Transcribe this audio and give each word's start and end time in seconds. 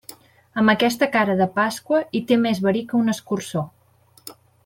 Amb 0.61 0.71
aquesta 0.71 1.09
cara 1.15 1.35
de 1.41 1.47
pasqua, 1.59 2.01
i 2.21 2.23
té 2.31 2.39
més 2.47 2.63
verí 2.67 2.83
que 2.93 2.99
un 3.03 3.15
escurçó. 3.15 3.65